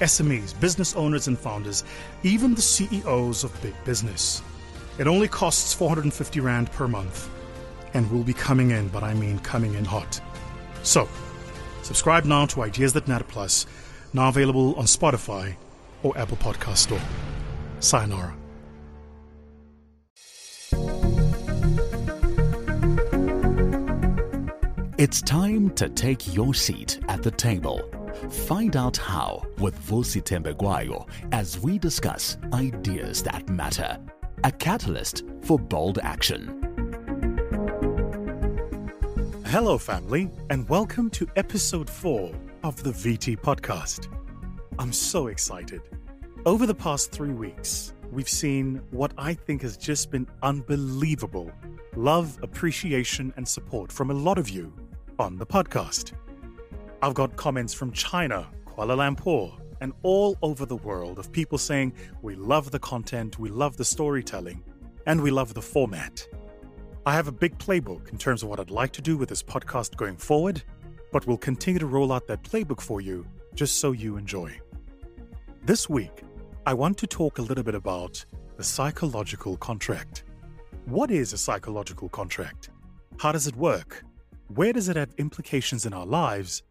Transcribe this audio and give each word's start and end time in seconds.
SMEs, 0.00 0.58
business 0.60 0.94
owners, 0.96 1.28
and 1.28 1.38
founders, 1.38 1.84
even 2.22 2.54
the 2.54 2.62
CEOs 2.62 3.44
of 3.44 3.62
big 3.62 3.74
business. 3.84 4.42
It 4.98 5.06
only 5.06 5.28
costs 5.28 5.74
450 5.74 6.40
Rand 6.40 6.70
per 6.72 6.86
month 6.86 7.28
and 7.94 8.10
will 8.10 8.24
be 8.24 8.34
coming 8.34 8.70
in, 8.70 8.88
but 8.88 9.02
I 9.02 9.14
mean 9.14 9.38
coming 9.40 9.74
in 9.74 9.84
hot. 9.84 10.20
So, 10.82 11.08
subscribe 11.82 12.24
now 12.24 12.46
to 12.46 12.62
Ideas 12.62 12.92
That 12.92 13.08
Matter 13.08 13.24
Plus, 13.24 13.66
now 14.12 14.28
available 14.28 14.74
on 14.76 14.84
Spotify 14.84 15.54
or 16.02 16.16
Apple 16.18 16.36
Podcast 16.36 16.78
Store. 16.78 17.00
Sayonara. 17.80 18.34
It's 24.96 25.20
time 25.20 25.70
to 25.70 25.88
take 25.88 26.34
your 26.34 26.54
seat 26.54 27.00
at 27.08 27.22
the 27.22 27.30
table. 27.30 28.03
Find 28.30 28.76
out 28.76 28.96
how 28.96 29.44
with 29.58 29.78
Thembekwayo 29.86 31.06
as 31.32 31.58
we 31.58 31.78
discuss 31.78 32.38
ideas 32.52 33.22
that 33.22 33.48
matter. 33.48 33.98
A 34.44 34.50
catalyst 34.50 35.24
for 35.42 35.58
bold 35.58 35.98
action. 36.02 36.60
Hello, 39.46 39.78
family, 39.78 40.30
and 40.50 40.68
welcome 40.68 41.10
to 41.10 41.28
episode 41.36 41.88
4 41.88 42.32
of 42.62 42.82
the 42.82 42.90
VT 42.90 43.38
podcast. 43.40 44.08
I'm 44.78 44.92
so 44.92 45.26
excited. 45.26 45.82
Over 46.46 46.66
the 46.66 46.74
past 46.74 47.12
three 47.12 47.32
weeks, 47.32 47.92
we've 48.10 48.28
seen 48.28 48.82
what 48.90 49.12
I 49.18 49.34
think 49.34 49.62
has 49.62 49.76
just 49.76 50.10
been 50.10 50.26
unbelievable 50.42 51.52
love, 51.96 52.38
appreciation, 52.42 53.32
and 53.36 53.46
support 53.46 53.92
from 53.92 54.10
a 54.10 54.14
lot 54.14 54.38
of 54.38 54.50
you 54.50 54.72
on 55.18 55.38
the 55.38 55.46
podcast. 55.46 56.12
I've 57.04 57.12
got 57.12 57.36
comments 57.36 57.74
from 57.74 57.92
China, 57.92 58.48
Kuala 58.64 58.96
Lumpur, 58.96 59.52
and 59.82 59.92
all 60.02 60.38
over 60.40 60.64
the 60.64 60.76
world 60.76 61.18
of 61.18 61.30
people 61.30 61.58
saying, 61.58 61.92
We 62.22 62.34
love 62.34 62.70
the 62.70 62.78
content, 62.78 63.38
we 63.38 63.50
love 63.50 63.76
the 63.76 63.84
storytelling, 63.84 64.64
and 65.04 65.20
we 65.20 65.30
love 65.30 65.52
the 65.52 65.60
format. 65.60 66.26
I 67.04 67.12
have 67.12 67.28
a 67.28 67.32
big 67.32 67.58
playbook 67.58 68.10
in 68.10 68.16
terms 68.16 68.42
of 68.42 68.48
what 68.48 68.58
I'd 68.58 68.70
like 68.70 68.90
to 68.92 69.02
do 69.02 69.18
with 69.18 69.28
this 69.28 69.42
podcast 69.42 69.98
going 69.98 70.16
forward, 70.16 70.62
but 71.12 71.26
we'll 71.26 71.36
continue 71.36 71.78
to 71.78 71.84
roll 71.84 72.10
out 72.10 72.26
that 72.28 72.42
playbook 72.42 72.80
for 72.80 73.02
you 73.02 73.26
just 73.54 73.80
so 73.80 73.92
you 73.92 74.16
enjoy. 74.16 74.58
This 75.62 75.90
week, 75.90 76.22
I 76.64 76.72
want 76.72 76.96
to 76.96 77.06
talk 77.06 77.36
a 77.36 77.42
little 77.42 77.64
bit 77.64 77.74
about 77.74 78.24
the 78.56 78.64
psychological 78.64 79.58
contract. 79.58 80.24
What 80.86 81.10
is 81.10 81.34
a 81.34 81.38
psychological 81.38 82.08
contract? 82.08 82.70
How 83.18 83.30
does 83.30 83.46
it 83.46 83.56
work? 83.56 84.02
Where 84.48 84.72
does 84.72 84.88
it 84.88 84.96
have 84.96 85.12
implications 85.18 85.84
in 85.84 85.92
our 85.92 86.06
lives? 86.06 86.62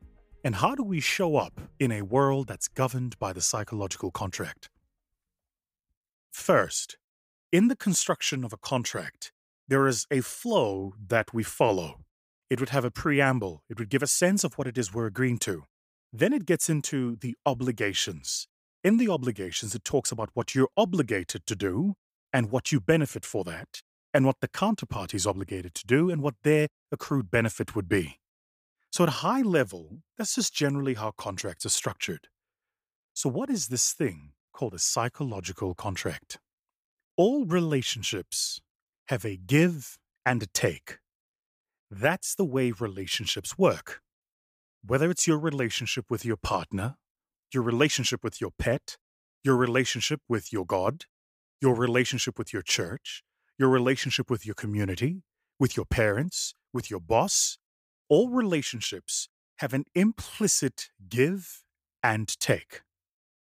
And 0.45 0.55
how 0.55 0.75
do 0.75 0.83
we 0.83 0.99
show 0.99 1.37
up 1.37 1.61
in 1.79 1.89
a 1.91 2.01
world 2.01 2.47
that's 2.47 2.67
governed 2.67 3.17
by 3.17 3.31
the 3.31 3.39
psychological 3.39 4.11
contract? 4.11 4.69
First, 6.31 6.97
in 7.51 7.69
the 7.69 7.77
construction 7.77 8.43
of 8.43 8.51
a 8.51 8.57
contract, 8.57 9.31
there 9.69 9.87
is 9.87 10.05
a 10.11 10.19
flow 10.19 10.95
that 11.07 11.33
we 11.33 11.43
follow. 11.43 12.01
It 12.49 12.59
would 12.59 12.69
have 12.69 12.83
a 12.83 12.91
preamble, 12.91 13.63
it 13.69 13.79
would 13.79 13.89
give 13.89 14.03
a 14.03 14.07
sense 14.07 14.43
of 14.43 14.55
what 14.55 14.67
it 14.67 14.77
is 14.77 14.93
we're 14.93 15.05
agreeing 15.05 15.37
to. 15.39 15.63
Then 16.11 16.33
it 16.33 16.45
gets 16.45 16.69
into 16.69 17.15
the 17.15 17.37
obligations. 17.45 18.47
In 18.83 18.97
the 18.97 19.07
obligations, 19.07 19.73
it 19.73 19.85
talks 19.85 20.11
about 20.11 20.31
what 20.33 20.53
you're 20.53 20.69
obligated 20.75 21.45
to 21.45 21.55
do 21.55 21.93
and 22.33 22.51
what 22.51 22.71
you 22.71 22.81
benefit 22.81 23.23
for 23.23 23.45
that, 23.45 23.81
and 24.13 24.25
what 24.25 24.41
the 24.41 24.49
counterparty 24.49 25.13
is 25.13 25.25
obligated 25.25 25.73
to 25.75 25.87
do 25.87 26.09
and 26.09 26.21
what 26.21 26.35
their 26.43 26.67
accrued 26.91 27.31
benefit 27.31 27.75
would 27.75 27.87
be. 27.87 28.19
So, 28.93 29.01
at 29.01 29.09
a 29.09 29.23
high 29.23 29.41
level, 29.41 30.03
that's 30.19 30.35
just 30.35 30.53
generally 30.53 30.93
how 30.93 31.09
contracts 31.17 31.65
are 31.65 31.69
structured. 31.69 32.27
So, 33.15 33.27
what 33.27 33.49
is 33.49 33.69
this 33.69 33.91
thing 33.91 34.33
called 34.53 34.75
a 34.75 34.77
psychological 34.77 35.73
contract? 35.73 36.37
All 37.17 37.43
relationships 37.43 38.61
have 39.07 39.25
a 39.25 39.35
give 39.35 39.97
and 40.27 40.43
a 40.43 40.45
take. 40.45 40.99
That's 41.89 42.35
the 42.35 42.45
way 42.45 42.69
relationships 42.69 43.57
work. 43.57 44.01
Whether 44.85 45.09
it's 45.09 45.25
your 45.25 45.39
relationship 45.39 46.05
with 46.11 46.23
your 46.23 46.37
partner, 46.37 46.97
your 47.51 47.63
relationship 47.63 48.23
with 48.23 48.39
your 48.39 48.51
pet, 48.59 48.97
your 49.43 49.55
relationship 49.55 50.19
with 50.29 50.53
your 50.53 50.67
God, 50.67 51.05
your 51.59 51.73
relationship 51.75 52.37
with 52.37 52.53
your 52.53 52.61
church, 52.61 53.23
your 53.57 53.69
relationship 53.69 54.29
with 54.29 54.45
your 54.45 54.53
community, 54.53 55.23
with 55.59 55.75
your 55.75 55.87
parents, 55.87 56.53
with 56.71 56.91
your 56.91 56.99
boss, 56.99 57.57
all 58.13 58.29
relationships 58.29 59.27
have 59.57 59.73
an 59.73 59.85
implicit 59.95 60.89
give 61.09 61.63
and 62.03 62.27
take. 62.39 62.81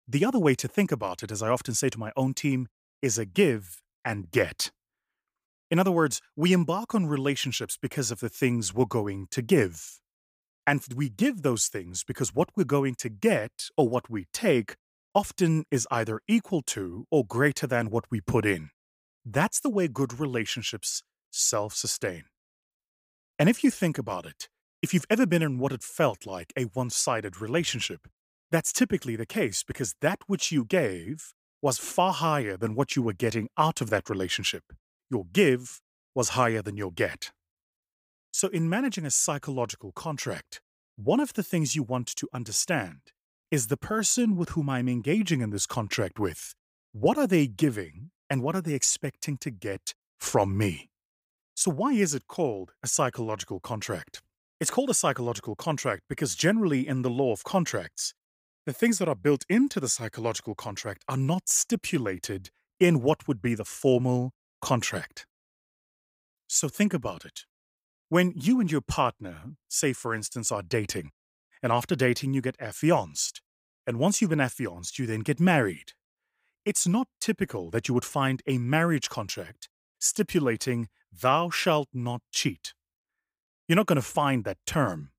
The 0.08 0.24
other 0.24 0.41
way 0.41 0.56
to 0.56 0.66
think 0.66 0.91
about 0.91 1.22
it, 1.22 1.30
as 1.30 1.44
I 1.44 1.48
often 1.48 1.74
say 1.74 1.88
to 1.91 1.98
my 1.98 2.10
own 2.16 2.34
team, 2.34 2.66
is 3.00 3.18
a 3.18 3.24
give 3.24 3.80
and 4.04 4.32
get. 4.32 4.72
In 5.70 5.78
other 5.78 5.92
words, 5.92 6.20
we 6.34 6.52
embark 6.52 6.92
on 6.92 7.06
relationships 7.06 7.78
because 7.80 8.10
of 8.10 8.18
the 8.18 8.28
things 8.28 8.74
we're 8.74 8.97
going 9.00 9.28
to 9.30 9.42
give. 9.42 10.00
And 10.66 10.82
we 10.92 11.08
give 11.08 11.42
those 11.42 11.68
things 11.68 12.02
because 12.02 12.34
what 12.34 12.48
we're 12.56 12.64
going 12.64 12.97
to 12.97 13.08
get 13.08 13.52
or 13.76 13.88
what 13.88 14.10
we 14.10 14.26
take 14.32 14.74
often 15.14 15.66
is 15.70 15.86
either 15.92 16.18
equal 16.26 16.62
to 16.62 17.06
or 17.12 17.24
greater 17.24 17.68
than 17.68 17.91
what 17.91 18.06
we 18.10 18.20
put 18.20 18.44
in. 18.44 18.70
That's 19.24 19.60
the 19.60 19.70
way 19.70 19.86
good 19.86 20.18
relationships 20.18 21.04
self 21.30 21.74
sustain. 21.74 22.24
And 23.38 23.49
if 23.49 23.62
you 23.62 23.71
think 23.71 23.99
about 23.99 24.26
it, 24.26 24.49
if 24.82 24.93
you've 24.93 25.06
ever 25.09 25.26
been 25.26 25.43
in 25.43 25.59
what 25.59 25.72
it 25.72 25.82
felt 25.82 26.26
like 26.26 26.53
a 26.56 26.65
one 26.65 26.91
sided 26.91 27.41
relationship, 27.41 28.09
that's 28.50 28.72
typically 28.72 29.16
the 29.16 29.26
case 29.26 29.62
because 29.62 29.94
that 30.00 30.21
which 30.26 30.50
you 30.50 30.65
gave 30.65 31.32
was 31.60 31.78
far 31.78 32.12
higher 32.12 32.56
than 32.56 32.75
what 32.75 32.97
you 32.97 33.03
were 33.03 33.12
getting 33.12 33.48
out 33.56 33.81
of 33.81 33.91
that 33.91 34.09
relationship. 34.09 34.65
Your 35.10 35.25
give 35.32 35.81
was 36.15 36.31
higher 36.31 36.62
than 36.62 36.77
your 36.77 36.93
get. 36.93 37.32
So, 38.32 38.48
in 38.48 38.69
managing 38.69 39.04
a 39.04 39.10
psychological 39.10 39.93
contract, 39.93 40.60
one 40.97 41.21
of 41.21 41.32
the 41.34 41.43
things 41.43 41.75
you 41.75 41.82
want 41.82 42.09
to 42.16 42.28
understand 42.32 43.00
is 43.50 43.66
the 43.66 43.77
person 43.77 44.37
with 44.37 44.50
whom 44.50 44.69
I'm 44.69 44.88
engaging 44.88 45.41
in 45.41 45.50
this 45.50 45.66
contract 45.66 46.19
with. 46.19 46.54
What 46.93 47.19
are 47.19 47.27
they 47.27 47.47
giving 47.47 48.10
and 48.28 48.43
what 48.43 48.54
are 48.54 48.60
they 48.60 48.75
expecting 48.75 49.38
to 49.38 49.50
get 49.50 49.94
from 50.19 50.56
me? 50.59 50.91
So, 51.60 51.72
why 51.72 51.91
is 51.91 52.14
it 52.14 52.28
called 52.28 52.70
a 52.84 52.86
psychological 52.86 53.58
contract? 53.58 54.22
It's 54.60 54.70
called 54.70 54.91
a 54.91 54.94
psychological 54.94 55.56
contract 55.56 56.04
because 56.08 56.36
generally 56.36 56.86
in 56.86 57.02
the 57.02 57.10
law 57.10 57.32
of 57.32 57.42
contracts, 57.42 58.14
the 58.64 58.72
things 58.72 58.98
that 58.98 59.08
are 59.08 59.16
built 59.16 59.44
into 59.48 59.80
the 59.80 59.88
psychological 59.88 60.54
contract 60.54 61.04
are 61.08 61.16
not 61.16 61.48
stipulated 61.48 62.50
in 62.78 63.02
what 63.02 63.26
would 63.26 63.42
be 63.42 63.56
the 63.56 63.64
formal 63.64 64.34
contract. 64.62 65.26
So, 66.47 66.68
think 66.68 66.94
about 66.94 67.24
it. 67.24 67.41
When 68.08 68.34
you 68.36 68.60
and 68.60 68.70
your 68.70 68.80
partner, 68.80 69.56
say 69.68 69.92
for 69.92 70.14
instance, 70.14 70.52
are 70.52 70.62
dating, 70.62 71.10
and 71.60 71.72
after 71.72 71.97
dating 71.97 72.34
you 72.34 72.41
get 72.41 72.54
affianced, 72.60 73.42
and 73.84 73.98
once 73.98 74.20
you've 74.20 74.30
been 74.30 74.41
affianced, 74.41 75.00
you 75.00 75.06
then 75.06 75.22
get 75.22 75.41
married. 75.41 75.94
It's 76.65 76.86
not 76.86 77.09
typical 77.21 77.68
that 77.71 77.88
you 77.88 77.94
would 77.94 78.04
find 78.04 78.44
a 78.47 78.59
marriage 78.59 79.09
contract 79.09 79.68
stipulating, 79.98 80.88
Thou 81.13 81.51
shalt 81.51 81.89
not 81.93 82.22
cheat. 82.33 82.75
You're 83.66 83.77
not 83.77 83.87
going 83.87 83.97
to 83.97 84.03
find 84.03 84.45
that 84.45 84.59
term. 84.66 85.10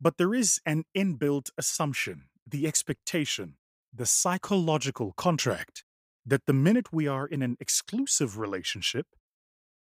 But 0.00 0.16
there 0.16 0.34
is 0.34 0.60
an 0.64 0.84
inbuilt 0.96 1.50
assumption, 1.58 2.24
the 2.46 2.66
expectation, 2.66 3.56
the 3.92 4.06
psychological 4.06 5.12
contract 5.16 5.84
that 6.24 6.46
the 6.46 6.52
minute 6.52 6.92
we 6.92 7.06
are 7.06 7.26
in 7.26 7.42
an 7.42 7.56
exclusive 7.58 8.38
relationship, 8.38 9.06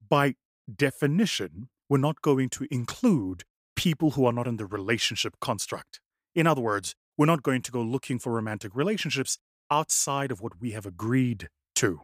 by 0.07 0.35
definition, 0.73 1.69
we're 1.89 1.97
not 1.97 2.21
going 2.21 2.49
to 2.49 2.67
include 2.71 3.43
people 3.75 4.11
who 4.11 4.25
are 4.25 4.33
not 4.33 4.47
in 4.47 4.57
the 4.57 4.65
relationship 4.65 5.35
construct. 5.41 5.99
In 6.33 6.47
other 6.47 6.61
words, 6.61 6.95
we're 7.17 7.25
not 7.25 7.43
going 7.43 7.61
to 7.63 7.71
go 7.71 7.81
looking 7.81 8.19
for 8.19 8.31
romantic 8.31 8.75
relationships 8.75 9.37
outside 9.71 10.31
of 10.31 10.41
what 10.41 10.59
we 10.59 10.71
have 10.71 10.85
agreed 10.85 11.49
to. 11.75 12.01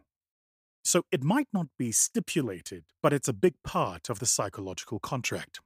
So 0.84 1.04
it 1.12 1.22
might 1.22 1.48
not 1.52 1.68
be 1.78 1.92
stipulated, 1.92 2.84
but 3.02 3.12
it's 3.12 3.28
a 3.28 3.32
big 3.32 3.54
part 3.64 4.08
of 4.10 4.18
the 4.18 4.26
psychological 4.26 4.98
contract. 5.00 5.60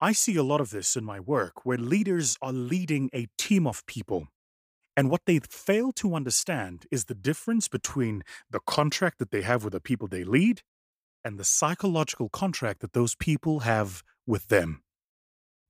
I 0.00 0.12
see 0.12 0.36
a 0.36 0.42
lot 0.42 0.60
of 0.60 0.70
this 0.70 0.96
in 0.96 1.04
my 1.04 1.20
work 1.20 1.64
where 1.66 1.78
leaders 1.78 2.36
are 2.42 2.52
leading 2.52 3.10
a 3.14 3.28
team 3.38 3.66
of 3.66 3.84
people, 3.86 4.28
And 4.96 5.10
what 5.10 5.22
they 5.26 5.38
fail 5.40 5.92
to 5.92 6.14
understand 6.14 6.86
is 6.90 7.06
the 7.06 7.14
difference 7.14 7.68
between 7.68 8.22
the 8.50 8.60
contract 8.60 9.18
that 9.18 9.30
they 9.30 9.42
have 9.42 9.64
with 9.64 9.72
the 9.72 9.80
people 9.80 10.08
they 10.08 10.24
lead 10.24 10.62
and 11.24 11.38
the 11.38 11.44
psychological 11.44 12.28
contract 12.28 12.80
that 12.80 12.92
those 12.92 13.14
people 13.14 13.60
have 13.60 14.02
with 14.26 14.48
them. 14.48 14.82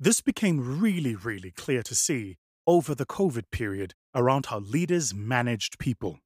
This 0.00 0.20
became 0.20 0.80
really, 0.80 1.14
really 1.14 1.50
clear 1.52 1.82
to 1.84 1.94
see 1.94 2.38
over 2.66 2.94
the 2.94 3.06
COVID 3.06 3.50
period 3.52 3.94
around 4.14 4.46
how 4.46 4.60
leaders 4.60 5.14
managed 5.14 5.78
people. 5.78 6.20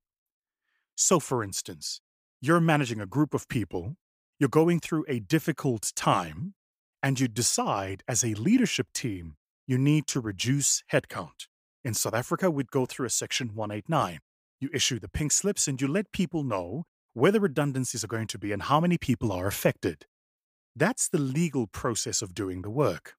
So, 0.96 1.20
for 1.20 1.42
instance, 1.42 2.00
you're 2.44 2.60
managing 2.60 3.00
a 3.00 3.06
group 3.06 3.32
of 3.32 3.48
people, 3.48 3.96
you're 4.38 4.50
going 4.50 4.78
through 4.78 5.02
a 5.08 5.18
difficult 5.18 5.90
time, 5.96 6.52
and 7.02 7.18
you 7.18 7.26
decide 7.26 8.02
as 8.06 8.22
a 8.22 8.34
leadership 8.34 8.88
team 8.92 9.36
you 9.66 9.78
need 9.78 10.06
to 10.08 10.20
reduce 10.20 10.82
headcount. 10.92 11.46
In 11.84 11.94
South 11.94 12.12
Africa, 12.12 12.50
we'd 12.50 12.70
go 12.70 12.84
through 12.84 13.06
a 13.06 13.10
Section 13.10 13.54
189. 13.54 14.18
You 14.60 14.68
issue 14.74 14.98
the 14.98 15.08
pink 15.08 15.32
slips 15.32 15.66
and 15.66 15.80
you 15.80 15.88
let 15.88 16.12
people 16.12 16.44
know 16.44 16.84
where 17.14 17.32
the 17.32 17.40
redundancies 17.40 18.04
are 18.04 18.08
going 18.08 18.26
to 18.26 18.38
be 18.38 18.52
and 18.52 18.64
how 18.64 18.78
many 18.78 18.98
people 18.98 19.32
are 19.32 19.46
affected. 19.46 20.04
That's 20.76 21.08
the 21.08 21.18
legal 21.18 21.66
process 21.66 22.20
of 22.20 22.34
doing 22.34 22.60
the 22.60 22.68
work. 22.68 23.14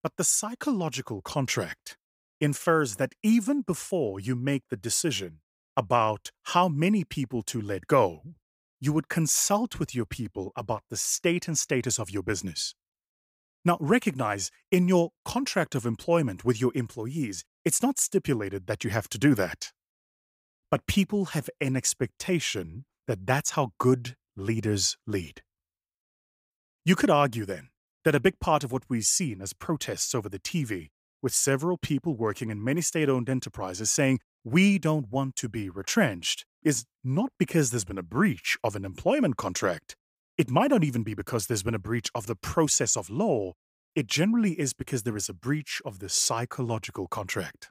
But 0.00 0.12
the 0.16 0.22
psychological 0.22 1.22
contract 1.22 1.96
infers 2.40 2.96
that 2.96 3.14
even 3.24 3.62
before 3.62 4.20
you 4.20 4.36
make 4.36 4.62
the 4.70 4.76
decision 4.76 5.40
about 5.76 6.30
how 6.44 6.68
many 6.68 7.02
people 7.02 7.42
to 7.42 7.60
let 7.60 7.88
go, 7.88 8.22
you 8.84 8.92
would 8.92 9.08
consult 9.08 9.78
with 9.78 9.94
your 9.94 10.04
people 10.04 10.52
about 10.56 10.82
the 10.90 10.96
state 10.96 11.48
and 11.48 11.58
status 11.58 11.98
of 11.98 12.10
your 12.10 12.22
business. 12.22 12.74
Now, 13.64 13.78
recognize 13.80 14.50
in 14.70 14.88
your 14.88 15.10
contract 15.24 15.74
of 15.74 15.86
employment 15.86 16.44
with 16.44 16.60
your 16.60 16.70
employees, 16.74 17.44
it's 17.64 17.82
not 17.82 17.98
stipulated 17.98 18.66
that 18.66 18.84
you 18.84 18.90
have 18.90 19.08
to 19.08 19.18
do 19.18 19.34
that. 19.36 19.72
But 20.70 20.86
people 20.86 21.26
have 21.36 21.48
an 21.62 21.76
expectation 21.76 22.84
that 23.08 23.26
that's 23.26 23.52
how 23.52 23.72
good 23.78 24.16
leaders 24.36 24.98
lead. 25.06 25.40
You 26.84 26.94
could 26.94 27.10
argue 27.10 27.46
then 27.46 27.68
that 28.04 28.14
a 28.14 28.20
big 28.20 28.38
part 28.38 28.64
of 28.64 28.72
what 28.72 28.84
we've 28.90 29.06
seen 29.06 29.40
as 29.40 29.54
protests 29.54 30.14
over 30.14 30.28
the 30.28 30.38
TV, 30.38 30.88
with 31.22 31.32
several 31.32 31.78
people 31.78 32.14
working 32.14 32.50
in 32.50 32.62
many 32.62 32.82
state 32.82 33.08
owned 33.08 33.30
enterprises 33.30 33.90
saying, 33.90 34.20
we 34.44 34.78
don't 34.78 35.10
want 35.10 35.36
to 35.36 35.48
be 35.48 35.70
retrenched, 35.70 36.44
is 36.64 36.86
not 37.04 37.30
because 37.38 37.70
there's 37.70 37.84
been 37.84 37.98
a 37.98 38.02
breach 38.02 38.56
of 38.64 38.74
an 38.74 38.84
employment 38.84 39.36
contract. 39.36 39.96
It 40.38 40.50
might 40.50 40.70
not 40.70 40.82
even 40.82 41.02
be 41.02 41.14
because 41.14 41.46
there's 41.46 41.62
been 41.62 41.74
a 41.74 41.78
breach 41.78 42.10
of 42.14 42.26
the 42.26 42.34
process 42.34 42.96
of 42.96 43.10
law. 43.10 43.52
It 43.94 44.06
generally 44.06 44.58
is 44.58 44.72
because 44.72 45.02
there 45.04 45.16
is 45.16 45.28
a 45.28 45.34
breach 45.34 45.80
of 45.84 46.00
the 46.00 46.08
psychological 46.08 47.06
contract. 47.06 47.70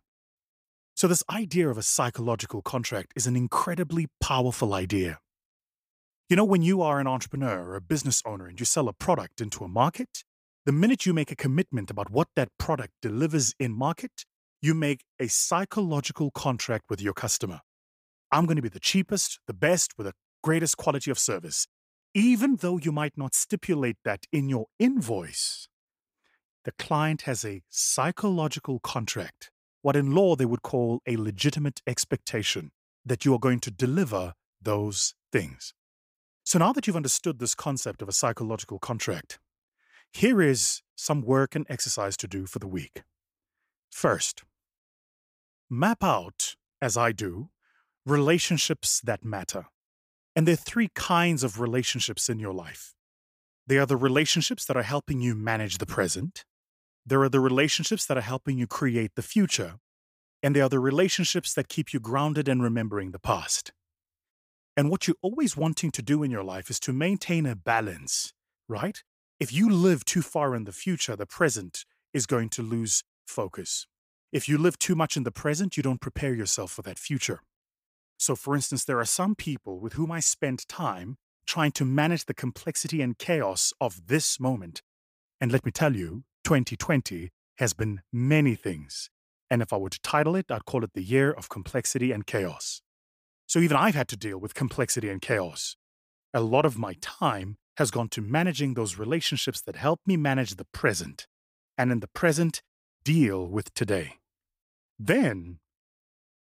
So, 0.95 1.07
this 1.07 1.24
idea 1.30 1.69
of 1.69 1.78
a 1.78 1.84
psychological 1.84 2.62
contract 2.62 3.13
is 3.16 3.25
an 3.25 3.36
incredibly 3.36 4.07
powerful 4.22 4.74
idea. 4.74 5.19
You 6.30 6.38
know, 6.38 6.46
when 6.46 6.62
you 6.62 6.81
are 6.81 7.00
an 7.00 7.07
entrepreneur 7.07 7.63
or 7.63 7.75
a 7.75 7.81
business 7.81 8.22
owner 8.25 8.48
and 8.48 8.60
you 8.60 8.66
sell 8.66 8.88
a 8.88 8.94
product 8.94 9.42
into 9.42 9.63
a 9.63 9.68
market, 9.68 10.24
the 10.66 10.72
minute 10.72 11.06
you 11.06 11.13
make 11.13 11.31
a 11.31 11.36
commitment 11.36 11.92
about 11.92 12.10
what 12.10 12.30
that 12.36 12.50
product 12.57 12.94
delivers 13.01 13.54
in 13.60 13.74
market, 13.74 14.24
you 14.62 14.74
make 14.74 15.01
a 15.19 15.28
psychological 15.28 16.31
contract 16.31 16.86
with 16.89 17.01
your 17.01 17.13
customer. 17.13 17.60
I'm 18.34 18.48
going 18.48 18.56
to 18.56 18.64
be 18.64 18.70
the 18.70 18.80
cheapest, 18.80 19.40
the 19.46 19.54
best, 19.54 19.94
with 19.96 20.08
the 20.08 20.14
greatest 20.42 20.76
quality 20.76 21.12
of 21.12 21.20
service. 21.20 21.68
Even 22.16 22.56
though 22.56 22.80
you 22.80 22.92
might 22.92 23.16
not 23.16 23.36
stipulate 23.36 23.98
that 24.04 24.26
in 24.32 24.50
your 24.50 24.66
invoice, 24.80 25.68
the 26.66 26.72
client 26.72 27.24
has 27.24 27.46
a 27.46 27.62
psychological 27.70 28.80
contract, 28.80 29.52
what 29.84 29.96
in 29.96 30.16
law 30.16 30.36
they 30.36 30.46
would 30.46 30.64
call 30.64 31.02
a 31.06 31.16
legitimate 31.16 31.82
expectation 31.86 32.72
that 33.06 33.24
you 33.24 33.36
are 33.36 33.40
going 33.40 33.60
to 33.60 33.70
deliver 33.70 34.34
those 34.60 35.14
things. 35.32 35.76
So 36.44 36.58
now 36.58 36.74
that 36.74 36.88
you've 36.88 36.96
understood 36.96 37.38
this 37.38 37.54
concept 37.54 38.02
of 38.02 38.10
a 38.10 38.14
psychological 38.14 38.80
contract, 38.80 39.40
here 40.12 40.42
is 40.42 40.82
some 40.96 41.22
work 41.22 41.56
and 41.56 41.68
exercise 41.70 42.18
to 42.18 42.28
do 42.28 42.48
for 42.48 42.58
the 42.58 42.68
week. 42.68 43.04
First, 43.92 44.44
map 45.70 46.04
out, 46.04 46.56
as 46.82 46.98
I 46.98 47.12
do, 47.12 47.50
relationships 48.06 49.02
that 49.02 49.24
matter. 49.24 49.66
And 50.36 50.48
there 50.48 50.54
are 50.54 50.58
three 50.58 50.90
kinds 50.96 51.44
of 51.44 51.60
relationships 51.60 52.30
in 52.30 52.40
your 52.40 52.54
life. 52.54 52.94
They 53.66 53.78
are 53.78 53.86
the 53.86 53.98
relationships 53.98 54.66
that 54.66 54.76
are 54.76 54.84
helping 54.84 55.22
you 55.22 55.36
manage 55.36 55.78
the 55.78 55.86
present. 55.86 56.44
There 57.06 57.22
are 57.22 57.30
the 57.30 57.40
relationships 57.40 58.06
that 58.06 58.18
are 58.18 58.22
helping 58.22 58.58
you 58.58 58.68
create 58.68 59.12
the 59.16 59.22
future. 59.22 59.76
And 60.42 60.56
there 60.56 60.64
are 60.64 60.70
the 60.70 60.80
relationships 60.80 61.54
that 61.54 61.70
keep 61.70 61.94
you 61.94 62.00
grounded 62.00 62.50
and 62.50 62.62
remembering 62.62 63.12
the 63.12 63.20
past. 63.20 63.72
And 64.76 64.90
what 64.90 65.08
you're 65.08 65.16
always 65.22 65.56
wanting 65.56 65.92
to 65.92 66.02
do 66.02 66.24
in 66.24 66.32
your 66.32 66.44
life 66.44 66.70
is 66.70 66.80
to 66.82 66.92
maintain 66.92 67.46
a 67.46 67.56
balance, 67.56 68.34
right? 68.68 69.02
If 69.40 69.54
you 69.54 69.70
live 69.70 70.04
too 70.04 70.22
far 70.22 70.56
in 70.56 70.66
the 70.66 70.72
future, 70.72 71.16
the 71.16 71.26
present 71.26 71.86
is 72.14 72.26
going 72.26 72.50
to 72.50 72.62
lose 72.62 73.04
focus. 73.26 73.88
If 74.32 74.50
you 74.50 74.58
live 74.58 74.80
too 74.80 74.96
much 74.96 75.16
in 75.16 75.24
the 75.24 75.32
present, 75.32 75.78
you 75.78 75.84
don't 75.84 76.02
prepare 76.02 76.34
yourself 76.34 76.72
for 76.72 76.82
that 76.82 76.98
future. 76.98 77.42
So, 78.18 78.36
for 78.36 78.56
instance, 78.56 78.86
there 78.86 79.00
are 79.00 79.06
some 79.06 79.36
people 79.36 79.80
with 79.80 79.94
whom 79.94 80.12
I 80.12 80.19
spend 80.19 80.68
time 80.68 81.18
trying 81.45 81.71
to 81.74 81.86
manage 81.86 82.25
the 82.25 82.33
complexity 82.33 83.01
and 83.01 83.18
chaos 83.18 83.74
of 83.81 84.07
this 84.07 84.39
moment. 84.39 84.81
And 85.42 85.51
let 85.51 85.65
me 85.65 85.71
tell 85.71 85.95
you, 85.95 86.24
2020 86.44 87.31
has 87.57 87.74
been 87.74 88.01
many 88.12 88.56
things. 88.56 89.10
And 89.50 89.62
if 89.62 89.74
I 89.74 89.77
were 89.77 89.89
to 89.89 90.01
title 90.01 90.36
it, 90.36 90.50
I'd 90.50 90.65
call 90.65 90.83
it 90.83 90.94
the 90.94 91.04
year 91.04 91.31
of 91.31 91.50
complexity 91.50 92.12
and 92.12 92.25
chaos. 92.25 92.81
So 93.45 93.60
even 93.60 93.77
I've 93.77 93.95
had 93.95 94.07
to 94.10 94.18
deal 94.18 94.38
with 94.38 94.56
complexity 94.56 95.10
and 95.10 95.21
chaos. 95.21 95.75
A 96.33 96.42
lot 96.42 96.65
of 96.65 96.77
my 96.77 96.95
time 97.01 97.57
has 97.77 97.92
gone 97.92 98.10
to 98.10 98.21
managing 98.21 98.74
those 98.74 98.98
relationships 98.98 99.62
that 99.62 99.75
help 99.75 100.00
me 100.06 100.18
manage 100.18 100.56
the 100.56 100.65
present, 100.65 101.27
and 101.77 101.92
in 101.92 102.00
the 102.00 102.07
present, 102.07 102.62
deal 103.04 103.45
with 103.45 103.74
today. 103.74 104.13
Then, 104.98 105.60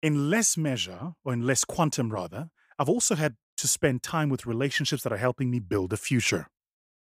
in 0.02 0.30
less 0.30 0.58
measure, 0.58 1.14
or 1.24 1.34
in 1.34 1.46
less 1.46 1.64
quantum 1.64 2.12
rather, 2.12 2.50
I've 2.80 2.90
also 2.90 3.16
had 3.16 3.36
to 3.58 3.68
spend 3.68 4.04
time 4.04 4.30
with 4.30 4.46
relationships 4.46 5.04
that 5.04 5.12
are 5.12 5.18
helping 5.18 5.50
me 5.50 5.60
build 5.60 5.92
a 5.94 5.98
future. 5.98 6.48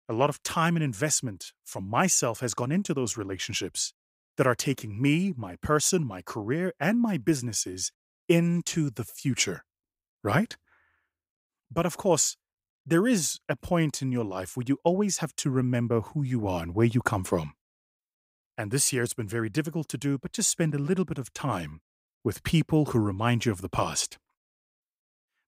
A 0.08 0.14
lot 0.14 0.30
of 0.30 0.42
time 0.42 0.76
and 0.76 0.82
investment 0.82 1.52
from 1.64 1.88
myself 1.88 2.40
has 2.40 2.54
gone 2.54 2.72
into 2.72 2.94
those 2.94 3.16
relationships 3.16 3.92
that 4.36 4.46
are 4.46 4.54
taking 4.54 5.00
me, 5.00 5.34
my 5.36 5.56
person, 5.56 6.04
my 6.06 6.22
career, 6.22 6.72
and 6.80 6.98
my 7.00 7.18
businesses 7.18 7.92
into 8.28 8.90
the 8.90 9.04
future, 9.04 9.64
right? 10.24 10.56
But 11.70 11.86
of 11.86 11.96
course, 11.96 12.36
there 12.86 13.06
is 13.06 13.38
a 13.48 13.56
point 13.56 14.00
in 14.00 14.10
your 14.10 14.24
life 14.24 14.56
where 14.56 14.64
you 14.66 14.78
always 14.82 15.18
have 15.18 15.36
to 15.36 15.50
remember 15.50 16.00
who 16.00 16.22
you 16.22 16.46
are 16.48 16.62
and 16.62 16.74
where 16.74 16.86
you 16.86 17.02
come 17.02 17.24
from. 17.24 17.52
And 18.56 18.70
this 18.70 18.92
year 18.92 19.02
it's 19.02 19.14
been 19.14 19.28
very 19.28 19.50
difficult 19.50 19.88
to 19.90 19.98
do, 19.98 20.18
but 20.18 20.32
just 20.32 20.50
spend 20.50 20.74
a 20.74 20.78
little 20.78 21.04
bit 21.04 21.18
of 21.18 21.32
time 21.32 21.82
with 22.24 22.42
people 22.42 22.86
who 22.86 22.98
remind 22.98 23.44
you 23.44 23.52
of 23.52 23.62
the 23.62 23.68
past. 23.68 24.18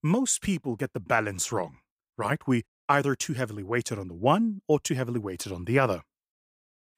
Most 0.02 0.42
people 0.42 0.76
get 0.76 0.92
the 0.92 1.00
balance 1.00 1.52
wrong, 1.52 1.78
right? 2.16 2.40
We 2.46 2.64
either 2.88 3.14
too 3.14 3.34
heavily 3.34 3.62
weighted 3.62 3.98
on 3.98 4.08
the 4.08 4.14
one 4.14 4.60
or 4.68 4.80
too 4.80 4.94
heavily 4.94 5.20
weighted 5.20 5.52
on 5.52 5.64
the 5.64 5.78
other. 5.78 6.02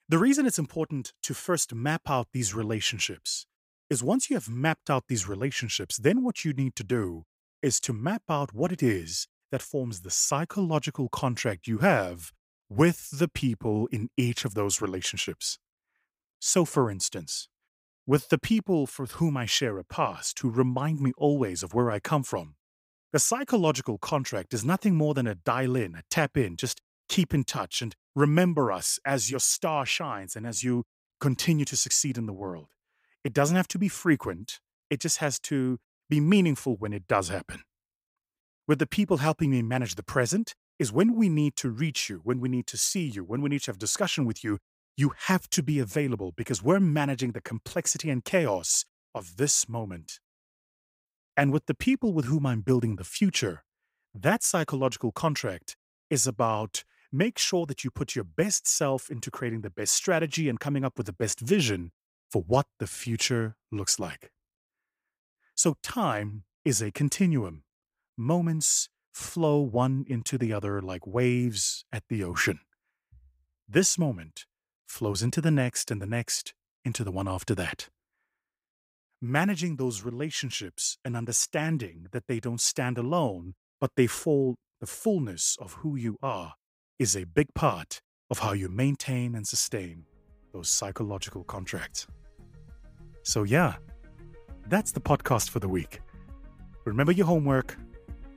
The 0.09 0.19
reason 0.19 0.47
it's 0.47 0.59
important 0.59 1.13
to 1.23 1.35
first 1.35 1.75
map 1.75 2.03
out 2.09 2.29
these 2.33 2.55
relationships 2.55 3.47
is 3.91 4.03
once 4.03 4.31
you 4.31 4.37
have 4.37 4.49
mapped 4.49 4.91
out 4.91 5.05
these 5.09 5.29
relationships, 5.29 5.97
then 5.97 6.23
what 6.23 6.45
you 6.45 6.53
need 6.53 6.75
to 6.77 6.85
do 6.85 7.25
is 7.63 7.81
to 7.81 7.93
map 7.93 8.23
out 8.29 8.55
what 8.55 8.73
it 8.73 8.83
is 8.83 9.29
that 9.51 9.63
forms 9.63 10.01
the 10.01 10.11
psychological 10.11 11.09
contract 11.09 11.67
you 11.67 11.79
have 11.79 12.33
with 12.69 13.09
the 13.19 13.29
people 13.29 13.87
in 13.93 14.09
each 14.17 14.45
of 14.45 14.55
those 14.55 14.81
relationships. 14.81 15.59
So, 16.39 16.65
for 16.65 16.91
instance, 16.91 17.49
with 18.07 18.29
the 18.29 18.39
people 18.39 18.87
for 18.87 19.07
whom 19.07 19.37
I 19.37 19.47
share 19.47 19.79
a 19.79 19.85
past, 19.85 20.39
who 20.41 20.51
remind 20.51 21.01
me 21.01 21.13
always 21.17 21.63
of 21.63 21.75
where 21.75 21.91
I 21.91 22.01
come 22.01 22.23
from, 22.23 22.57
the 23.13 23.19
psychological 23.19 23.99
contract 23.99 24.53
is 24.53 24.65
nothing 24.65 24.95
more 24.95 25.15
than 25.15 25.27
a 25.27 25.35
dial 25.35 25.77
in, 25.77 25.95
a 25.95 26.03
tap 26.11 26.37
in, 26.37 26.57
just 26.57 26.81
keep 27.09 27.33
in 27.33 27.45
touch 27.45 27.81
and 27.81 27.95
remember 28.15 28.73
us 28.73 28.99
as 29.05 29.31
your 29.31 29.41
star 29.41 29.87
shines 29.87 30.37
and 30.37 30.47
as 30.47 30.63
you 30.63 30.85
continue 31.21 31.65
to 31.65 31.77
succeed 31.77 32.19
in 32.19 32.27
the 32.27 32.33
world. 32.33 32.69
It 33.23 33.33
doesn't 33.33 33.57
have 33.57 33.69
to 33.69 33.79
be 33.79 33.89
frequent, 33.89 34.61
it 34.91 35.01
just 35.01 35.19
has 35.19 35.39
to 35.41 35.79
be 36.11 36.21
meaningful 36.21 36.77
when 36.77 36.93
it 36.93 37.07
does 37.07 37.29
happen. 37.29 37.63
With 38.67 38.79
the 38.79 38.87
people 38.87 39.19
helping 39.19 39.51
me 39.51 39.63
manage 39.63 39.95
the 39.95 40.03
present, 40.03 40.55
is 40.79 40.93
when 40.93 41.15
we 41.15 41.29
need 41.29 41.57
to 41.57 41.71
reach 41.71 42.11
you, 42.11 42.21
when 42.25 42.41
we 42.41 42.49
need 42.49 42.67
to 42.67 42.77
see 42.77 43.07
you, 43.07 43.23
when 43.25 43.41
we 43.41 43.49
need 43.49 43.63
to 43.63 43.71
have 43.71 43.79
discussion 43.79 44.25
with 44.25 44.43
you, 44.43 44.59
you 44.97 45.13
have 45.27 45.49
to 45.51 45.63
be 45.63 45.79
available 45.79 46.33
because 46.37 46.63
we're 46.63 46.81
managing 46.81 47.33
the 47.33 47.41
complexity 47.41 48.11
and 48.11 48.25
chaos 48.25 48.85
of 49.15 49.37
this 49.37 49.69
moment. 49.69 50.21
And 51.37 51.53
with 51.53 51.67
the 51.67 51.75
people 51.75 52.13
with 52.13 52.27
whom 52.27 52.47
I'm 52.47 52.61
building 52.61 52.97
the 52.97 53.05
future, 53.05 53.65
that 54.15 54.43
psychological 54.45 55.11
contract 55.11 55.77
is 56.11 56.27
about 56.27 56.85
make 57.11 57.39
sure 57.39 57.67
that 57.67 57.83
you 57.83 57.91
put 57.91 58.15
your 58.15 58.25
best 58.25 58.69
self 58.69 59.11
into 59.11 59.31
creating 59.31 59.63
the 59.63 59.71
best 59.71 59.95
strategy 59.95 60.49
and 60.49 60.61
coming 60.61 60.85
up 60.85 60.97
with 60.97 61.07
the 61.07 61.13
best 61.13 61.41
vision 61.41 61.91
for 62.31 62.43
what 62.43 62.67
the 62.79 62.87
future 62.87 63.57
looks 63.73 63.99
like. 63.99 64.31
So 65.57 65.77
time 65.83 66.45
is 66.65 66.81
a 66.83 66.91
continuum. 66.91 67.63
Moments 68.17 68.89
flow 69.13 69.61
one 69.61 70.05
into 70.09 70.37
the 70.39 70.53
other 70.53 70.81
like 70.81 71.07
waves 71.07 71.85
at 71.93 72.05
the 72.09 72.25
ocean. 72.25 72.61
This 73.69 73.99
moment 73.99 74.47
flows 74.95 75.23
into 75.23 75.41
the 75.41 75.51
next 75.51 75.91
and 75.91 76.01
the 76.01 76.07
next 76.07 76.55
into 76.85 77.03
the 77.03 77.11
one 77.11 77.27
after 77.27 77.53
that. 77.57 77.89
Managing 79.21 79.75
those 79.75 80.05
relationships 80.05 80.99
and 81.05 81.17
understanding 81.17 82.07
that 82.13 82.29
they 82.29 82.39
don't 82.39 82.61
stand 82.61 82.97
alone, 82.97 83.55
but 83.81 83.91
they 83.97 84.07
fall 84.07 84.55
the 84.81 84.87
fullness 84.87 85.57
of 85.61 85.73
who 85.81 85.97
you 85.97 86.17
are 86.23 86.55
is 87.01 87.17
a 87.17 87.25
big 87.25 87.49
part 87.55 88.01
of 88.31 88.39
how 88.39 88.53
you 88.53 88.69
maintain 88.69 89.35
and 89.35 89.49
sustain 89.49 90.05
those 90.53 90.69
psychological 90.69 91.43
contracts. 91.43 92.07
So, 93.25 93.43
yeah, 93.43 93.75
that's 94.69 94.93
the 94.93 95.01
podcast 95.01 95.51
for 95.51 95.59
the 95.59 95.69
week. 95.69 96.01
Remember 96.85 97.13
your 97.13 97.27
homework. 97.27 97.77